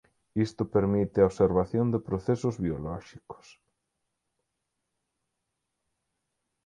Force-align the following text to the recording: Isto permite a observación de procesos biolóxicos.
Isto 0.47 0.63
permite 0.75 1.17
a 1.21 1.27
observación 1.31 1.85
de 1.93 2.03
procesos 2.07 2.55
biolóxicos. 2.63 3.45